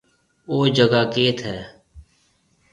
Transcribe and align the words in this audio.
او 0.49 0.55
جگھا 0.75 1.01
ڪيٿ 1.13 1.37
هيَ؟ 1.47 1.57